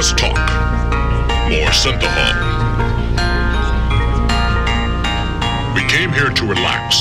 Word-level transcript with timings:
Less 0.00 0.12
talk, 0.12 0.38
more 1.50 1.68
synthahol. 1.76 2.32
We 5.74 5.86
came 5.88 6.10
here 6.10 6.30
to 6.30 6.46
relax. 6.46 6.99